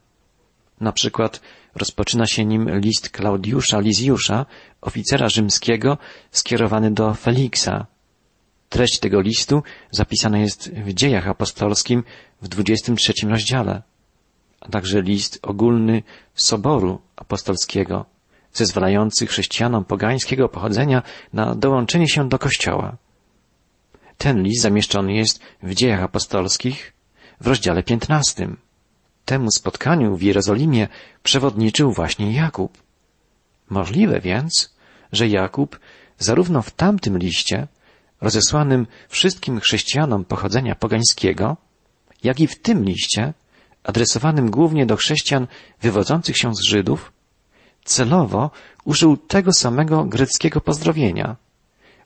Na 0.81 0.92
przykład 0.92 1.40
rozpoczyna 1.74 2.26
się 2.26 2.44
nim 2.44 2.79
list 2.79 3.11
Klaudiusza 3.11 3.81
Lizjusza, 3.81 4.46
oficera 4.81 5.29
rzymskiego, 5.29 5.98
skierowany 6.31 6.90
do 6.90 7.14
Feliksa. 7.14 7.87
Treść 8.68 8.98
tego 8.98 9.20
listu 9.20 9.62
zapisana 9.90 10.38
jest 10.38 10.70
w 10.70 10.94
dziejach 10.94 11.29
apostolskim 11.29 12.05
w 12.42 12.48
23 12.48 13.12
rozdziale, 13.29 13.83
a 14.61 14.68
także 14.68 15.03
list 15.03 15.38
ogólny 15.42 16.03
Soboru 16.35 17.00
Apostolskiego, 17.16 18.07
zezwalający 18.53 19.27
chrześcijanom 19.27 19.85
pogańskiego 19.85 20.49
pochodzenia 20.49 21.03
na 21.33 21.55
dołączenie 21.55 22.09
się 22.09 22.29
do 22.29 22.39
Kościoła. 22.39 22.97
Ten 24.19 24.43
list 24.43 24.63
zamieszczony 24.63 25.13
jest 25.13 25.41
w 25.63 25.75
dziejach 25.75 26.03
apostolskich 26.03 26.93
w 27.41 27.47
rozdziale 27.47 27.83
15. 27.83 28.49
Temu 29.25 29.51
spotkaniu 29.51 30.17
w 30.17 30.23
Jerozolimie 30.23 30.89
przewodniczył 31.23 31.93
właśnie 31.93 32.33
Jakub. 32.33 32.79
Możliwe 33.71 34.21
więc, 34.21 34.75
że 35.13 35.29
Jakub 35.29 35.79
zarówno 36.19 36.63
w 36.63 36.71
tamtym 36.71 37.19
liście, 37.19 37.67
rozesłanym 38.21 38.87
wszystkim 39.09 39.61
chrześcijanom 39.61 40.25
pochodzenia 40.25 40.75
pogańskiego, 40.75 41.57
jak 42.25 42.41
i 42.41 42.47
w 42.47 42.63
tym 42.63 42.85
liście, 42.85 43.33
adresowanym 43.83 44.51
głównie 44.51 44.87
do 44.87 44.97
chrześcijan 44.97 45.47
wywodzących 45.83 46.37
się 46.37 46.55
z 46.55 46.61
Żydów, 46.61 47.13
celowo 47.90 48.50
użył 48.85 49.16
tego 49.16 49.53
samego 49.53 50.05
greckiego 50.05 50.61
pozdrowienia, 50.61 51.37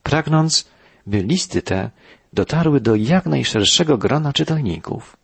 pragnąc, 0.02 0.68
by 1.06 1.22
listy 1.22 1.62
te 1.62 1.90
dotarły 2.32 2.80
do 2.80 2.94
jak 2.94 3.26
najszerszego 3.26 3.98
grona 3.98 4.32
czytelników. 4.32 5.16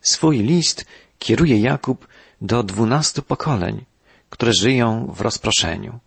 Swój 0.00 0.38
list 0.38 0.86
kieruje 1.18 1.60
Jakub 1.60 2.08
do 2.40 2.62
dwunastu 2.62 3.22
pokoleń, 3.22 3.84
które 4.30 4.52
żyją 4.52 5.06
w 5.16 5.20
rozproszeniu. 5.20 5.98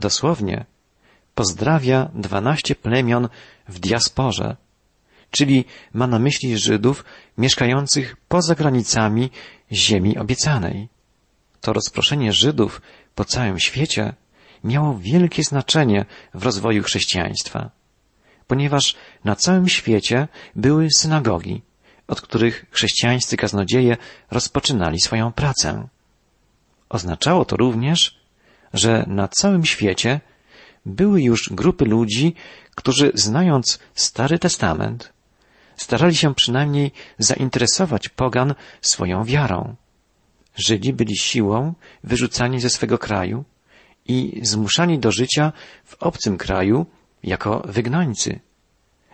Dosłownie 0.00 0.64
pozdrawia 1.34 2.10
dwanaście 2.14 2.74
plemion 2.74 3.28
w 3.68 3.78
diasporze, 3.78 4.56
czyli 5.30 5.64
ma 5.92 6.06
na 6.06 6.18
myśli 6.18 6.58
Żydów 6.58 7.04
mieszkających 7.38 8.16
poza 8.28 8.54
granicami 8.54 9.30
ziemi 9.72 10.18
obiecanej. 10.18 10.88
To 11.60 11.72
rozproszenie 11.72 12.32
Żydów 12.32 12.80
po 13.14 13.24
całym 13.24 13.60
świecie 13.60 14.14
miało 14.64 14.98
wielkie 14.98 15.42
znaczenie 15.42 16.04
w 16.34 16.42
rozwoju 16.42 16.82
chrześcijaństwa, 16.82 17.70
ponieważ 18.46 18.94
na 19.24 19.36
całym 19.36 19.68
świecie 19.68 20.28
były 20.56 20.88
synagogi, 20.96 21.62
od 22.08 22.20
których 22.20 22.66
chrześcijańscy 22.70 23.36
kaznodzieje 23.36 23.96
rozpoczynali 24.30 25.00
swoją 25.00 25.32
pracę. 25.32 25.88
Oznaczało 26.88 27.44
to 27.44 27.56
również, 27.56 28.20
że 28.72 29.04
na 29.06 29.28
całym 29.28 29.64
świecie 29.64 30.20
były 30.86 31.22
już 31.22 31.50
grupy 31.52 31.84
ludzi, 31.84 32.34
którzy 32.74 33.12
znając 33.14 33.78
Stary 33.94 34.38
Testament, 34.38 35.12
starali 35.76 36.16
się 36.16 36.34
przynajmniej 36.34 36.92
zainteresować 37.18 38.08
pogan 38.08 38.54
swoją 38.80 39.24
wiarą. 39.24 39.74
Żydzi 40.56 40.92
byli 40.92 41.16
siłą 41.16 41.74
wyrzucani 42.04 42.60
ze 42.60 42.70
swego 42.70 42.98
kraju 42.98 43.44
i 44.06 44.40
zmuszani 44.42 44.98
do 44.98 45.12
życia 45.12 45.52
w 45.84 45.94
obcym 46.02 46.38
kraju 46.38 46.86
jako 47.22 47.62
wygnańcy. 47.68 48.40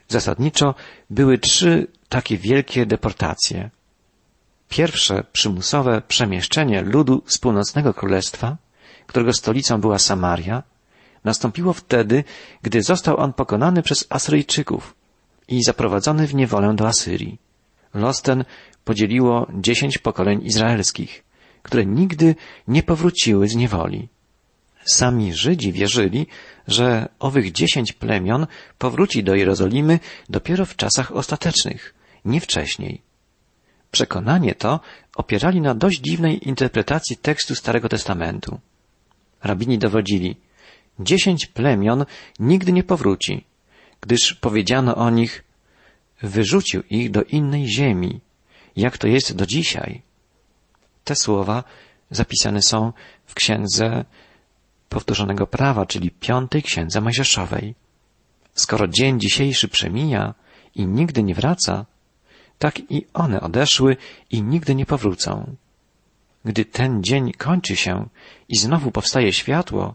Zasadniczo 0.08 0.74
były 1.10 1.38
trzy 1.38 1.86
takie 2.08 2.36
wielkie 2.38 2.86
deportacje. 2.86 3.70
Pierwsze 4.68 5.24
przymusowe 5.32 6.02
przemieszczenie 6.08 6.82
ludu 6.82 7.22
z 7.26 7.38
północnego 7.38 7.94
królestwa, 7.94 8.56
którego 9.06 9.32
stolicą 9.32 9.80
była 9.80 9.98
Samaria, 9.98 10.62
nastąpiło 11.24 11.72
wtedy, 11.72 12.24
gdy 12.62 12.82
został 12.82 13.16
on 13.16 13.32
pokonany 13.32 13.82
przez 13.82 14.06
Asyryjczyków 14.10 14.94
i 15.48 15.62
zaprowadzony 15.64 16.26
w 16.26 16.34
niewolę 16.34 16.74
do 16.74 16.88
Asyrii. 16.88 17.38
Los 17.94 18.22
ten 18.22 18.44
podzieliło 18.84 19.46
dziesięć 19.54 19.98
pokoleń 19.98 20.46
izraelskich, 20.46 21.22
które 21.62 21.86
nigdy 21.86 22.34
nie 22.68 22.82
powróciły 22.82 23.48
z 23.48 23.54
niewoli. 23.54 24.08
Sami 24.84 25.34
Żydzi 25.34 25.72
wierzyli, 25.72 26.26
że 26.68 27.08
owych 27.18 27.52
dziesięć 27.52 27.92
plemion 27.92 28.46
powróci 28.78 29.24
do 29.24 29.34
Jerozolimy 29.34 29.98
dopiero 30.28 30.66
w 30.66 30.76
czasach 30.76 31.12
ostatecznych, 31.12 31.94
nie 32.24 32.40
wcześniej. 32.40 33.02
Przekonanie 33.90 34.54
to 34.54 34.80
opierali 35.16 35.60
na 35.60 35.74
dość 35.74 36.00
dziwnej 36.00 36.48
interpretacji 36.48 37.16
tekstu 37.16 37.54
Starego 37.54 37.88
Testamentu. 37.88 38.60
Rabini 39.42 39.78
dowodzili, 39.78 40.36
dziesięć 41.00 41.46
plemion 41.46 42.04
nigdy 42.38 42.72
nie 42.72 42.84
powróci, 42.84 43.44
gdyż 44.00 44.34
powiedziano 44.34 44.96
o 44.96 45.10
nich, 45.10 45.44
wyrzucił 46.22 46.82
ich 46.90 47.10
do 47.10 47.22
innej 47.22 47.68
ziemi, 47.68 48.20
jak 48.76 48.98
to 48.98 49.08
jest 49.08 49.36
do 49.36 49.46
dzisiaj. 49.46 50.02
Te 51.04 51.16
słowa 51.16 51.64
zapisane 52.10 52.62
są 52.62 52.92
w 53.26 53.34
księdze 53.34 54.04
powtórzonego 54.88 55.46
prawa, 55.46 55.86
czyli 55.86 56.10
piątej 56.10 56.62
księdze 56.62 57.00
Mojżeszowej. 57.00 57.74
Skoro 58.54 58.88
dzień 58.88 59.20
dzisiejszy 59.20 59.68
przemija 59.68 60.34
i 60.74 60.86
nigdy 60.86 61.22
nie 61.22 61.34
wraca, 61.34 61.86
tak 62.58 62.78
i 62.90 63.06
one 63.14 63.40
odeszły 63.40 63.96
i 64.30 64.42
nigdy 64.42 64.74
nie 64.74 64.86
powrócą. 64.86 65.56
Gdy 66.44 66.64
ten 66.64 67.02
dzień 67.02 67.32
kończy 67.32 67.76
się 67.76 68.08
i 68.48 68.56
znowu 68.56 68.90
powstaje 68.90 69.32
światło, 69.32 69.94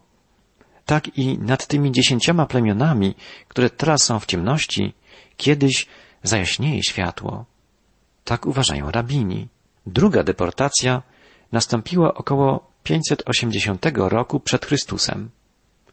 tak 0.86 1.18
i 1.18 1.38
nad 1.38 1.68
tymi 1.68 1.92
dziesięcioma 1.92 2.46
plemionami, 2.46 3.16
które 3.48 3.70
teraz 3.70 4.04
są 4.04 4.20
w 4.20 4.26
ciemności, 4.26 4.94
kiedyś 5.38 5.88
zajaśnieje 6.24 6.84
światło. 6.84 7.46
Tak 8.24 8.46
uważają 8.46 8.92
rabini. 8.92 9.48
Druga 9.86 10.24
deportacja 10.24 11.02
nastąpiła 11.52 12.14
około 12.14 12.72
580 12.84 13.86
roku 13.96 14.40
przed 14.40 14.66
Chrystusem. 14.66 15.30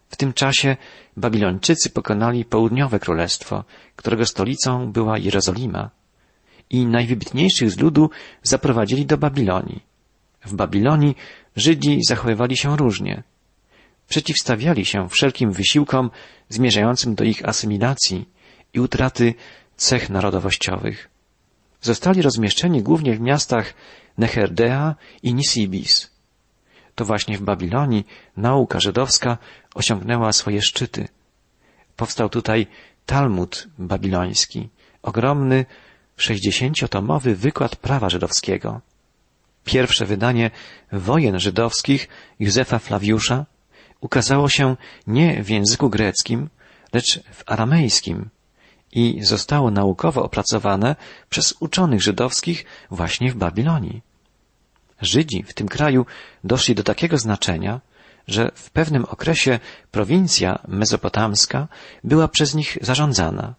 W 0.08 0.16
tym 0.16 0.32
czasie 0.32 0.76
Babilończycy 1.16 1.90
pokonali 1.90 2.44
południowe 2.44 2.98
królestwo, 2.98 3.64
którego 3.96 4.26
stolicą 4.26 4.92
była 4.92 5.18
Jerozolima 5.18 5.90
i 6.70 6.86
najwybitniejszych 6.86 7.70
z 7.70 7.78
ludu 7.78 8.10
zaprowadzili 8.42 9.06
do 9.06 9.18
Babilonii. 9.18 9.82
W 10.44 10.54
Babilonii 10.54 11.16
Żydzi 11.56 11.98
zachowywali 12.08 12.56
się 12.56 12.76
różnie. 12.76 13.22
Przeciwstawiali 14.08 14.84
się 14.84 15.08
wszelkim 15.08 15.52
wysiłkom 15.52 16.10
zmierzającym 16.48 17.14
do 17.14 17.24
ich 17.24 17.48
asymilacji 17.48 18.28
i 18.74 18.80
utraty 18.80 19.34
cech 19.76 20.10
narodowościowych. 20.10 21.11
Zostali 21.82 22.22
rozmieszczeni 22.22 22.82
głównie 22.82 23.14
w 23.14 23.20
miastach 23.20 23.74
Neherdea 24.18 24.94
i 25.22 25.34
Nisibis. 25.34 26.10
To 26.94 27.04
właśnie 27.04 27.38
w 27.38 27.42
Babilonii 27.42 28.06
nauka 28.36 28.80
żydowska 28.80 29.38
osiągnęła 29.74 30.32
swoje 30.32 30.62
szczyty. 30.62 31.08
Powstał 31.96 32.28
tutaj 32.28 32.66
Talmud 33.06 33.68
babiloński, 33.78 34.68
ogromny, 35.02 35.64
sześćdziesięciotomowy 36.16 37.36
wykład 37.36 37.76
prawa 37.76 38.10
żydowskiego. 38.10 38.80
Pierwsze 39.64 40.06
wydanie 40.06 40.50
wojen 40.92 41.40
żydowskich 41.40 42.08
Józefa 42.40 42.78
Flawiusza 42.78 43.46
ukazało 44.00 44.48
się 44.48 44.76
nie 45.06 45.42
w 45.42 45.50
języku 45.50 45.90
greckim, 45.90 46.48
lecz 46.92 47.20
w 47.32 47.42
aramejskim 47.46 48.30
i 48.92 49.22
zostało 49.22 49.70
naukowo 49.70 50.22
opracowane 50.24 50.96
przez 51.30 51.54
uczonych 51.60 52.02
żydowskich 52.02 52.64
właśnie 52.90 53.32
w 53.32 53.36
Babilonii. 53.36 54.02
Żydzi 55.00 55.42
w 55.42 55.54
tym 55.54 55.68
kraju 55.68 56.06
doszli 56.44 56.74
do 56.74 56.82
takiego 56.82 57.18
znaczenia, 57.18 57.80
że 58.28 58.50
w 58.54 58.70
pewnym 58.70 59.04
okresie 59.04 59.60
prowincja 59.90 60.58
mezopotamska 60.68 61.68
była 62.04 62.28
przez 62.28 62.54
nich 62.54 62.78
zarządzana. 62.80 63.54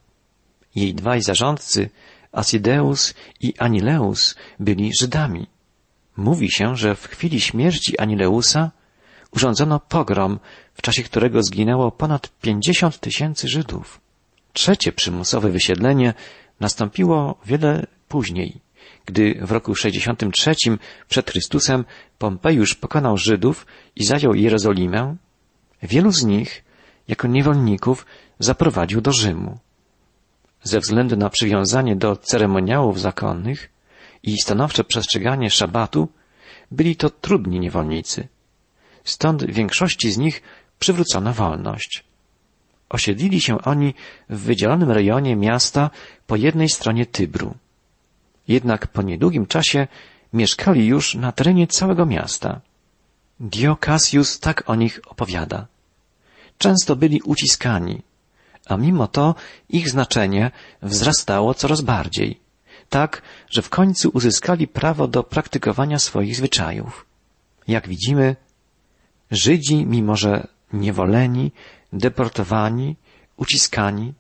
Jej 0.76 0.94
dwaj 0.94 1.22
zarządcy, 1.22 1.90
Asideus 2.32 3.14
i 3.40 3.54
Anileus, 3.58 4.36
byli 4.60 4.92
Żydami. 5.00 5.48
Mówi 6.18 6.52
się, 6.52 6.76
że 6.76 6.96
w 6.96 7.08
chwili 7.08 7.42
śmierci 7.42 8.00
Anileusa 8.00 8.72
urządzono 9.32 9.80
pogrom, 9.80 10.40
w 10.74 10.82
czasie 10.82 11.04
którego 11.04 11.44
zginęło 11.44 11.92
ponad 11.92 12.32
pięćdziesiąt 12.42 13.00
tysięcy 13.00 13.48
Żydów. 13.48 14.03
Trzecie 14.54 14.92
przymusowe 14.92 15.50
wysiedlenie 15.50 16.14
nastąpiło 16.60 17.40
wiele 17.46 17.86
później, 18.08 18.62
gdy 19.06 19.40
w 19.42 19.52
roku 19.52 19.76
63 19.76 20.56
przed 21.10 21.32
Chrystusem 21.32 21.86
Pompejusz 22.18 22.76
pokonał 22.76 23.18
Żydów 23.18 23.66
i 23.96 24.04
zajął 24.04 24.34
Jerozolimę. 24.34 25.16
Wielu 25.84 26.12
z 26.12 26.24
nich, 26.24 26.64
jako 27.08 27.28
niewolników, 27.28 28.06
zaprowadził 28.40 29.02
do 29.02 29.12
Rzymu. 29.12 29.60
Ze 30.64 30.80
względu 30.80 31.18
na 31.18 31.30
przywiązanie 31.30 31.96
do 31.96 32.16
ceremoniałów 32.16 33.00
zakonnych 33.00 33.70
i 34.24 34.42
stanowcze 34.42 34.84
przestrzeganie 34.84 35.50
szabatu, 35.50 36.08
byli 36.72 36.96
to 36.96 37.10
trudni 37.10 37.60
niewolnicy. 37.60 38.28
Stąd 39.04 39.46
większości 39.46 40.12
z 40.12 40.18
nich 40.18 40.42
przywrócono 40.80 41.34
wolność. 41.34 42.04
Osiedlili 42.94 43.42
się 43.42 43.62
oni 43.62 43.94
w 44.30 44.40
wydzielonym 44.40 44.92
rejonie 44.92 45.36
miasta 45.36 45.90
po 46.28 46.36
jednej 46.36 46.70
stronie 46.70 47.06
Tybru. 47.06 47.56
Jednak 48.48 48.88
po 48.88 49.02
niedługim 49.02 49.46
czasie 49.46 49.88
mieszkali 50.34 50.86
już 50.86 51.16
na 51.16 51.32
terenie 51.32 51.68
całego 51.68 52.06
miasta. 52.06 52.62
Dio 53.40 53.76
Cassius 53.76 54.40
tak 54.40 54.70
o 54.70 54.76
nich 54.76 55.00
opowiada. 55.08 55.68
Często 56.58 56.96
byli 56.96 57.22
uciskani, 57.22 58.02
a 58.66 58.78
mimo 58.78 59.08
to 59.08 59.36
ich 59.70 59.90
znaczenie 59.90 60.52
wzrastało 60.82 61.54
coraz 61.54 61.82
bardziej, 61.82 62.40
tak, 62.90 63.22
że 63.50 63.62
w 63.62 63.70
końcu 63.70 64.10
uzyskali 64.14 64.68
prawo 64.68 65.08
do 65.08 65.24
praktykowania 65.24 66.00
swoich 66.00 66.36
zwyczajów. 66.36 67.06
Jak 67.68 67.88
widzimy, 67.88 68.36
Żydzi, 69.32 69.86
mimo 69.86 70.16
że 70.16 70.48
niewoleni, 70.74 71.52
deportowani, 71.94 72.96
uciskani, 73.38 74.14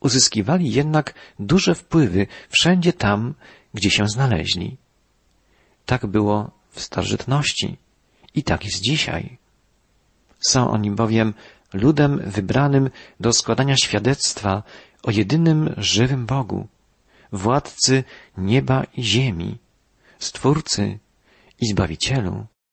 uzyskiwali 0.00 0.72
jednak 0.72 1.14
duże 1.38 1.74
wpływy 1.74 2.26
wszędzie 2.48 2.92
tam, 2.92 3.34
gdzie 3.74 3.90
się 3.90 4.08
znaleźli. 4.08 4.76
Tak 5.86 6.06
było 6.06 6.50
w 6.70 6.80
starożytności 6.80 7.76
i 8.34 8.42
tak 8.42 8.64
jest 8.64 8.80
dzisiaj. 8.80 9.38
Są 10.40 10.70
oni 10.70 10.90
bowiem 10.90 11.34
ludem 11.72 12.22
wybranym 12.26 12.90
do 13.20 13.32
składania 13.32 13.76
świadectwa 13.76 14.62
o 15.02 15.10
jedynym 15.10 15.74
żywym 15.76 16.26
Bogu, 16.26 16.68
władcy 17.32 18.04
nieba 18.36 18.84
i 18.96 19.02
ziemi, 19.02 19.58
Stwórcy 20.18 20.98
i 21.60 21.66
Zbawicielu. 21.66 22.46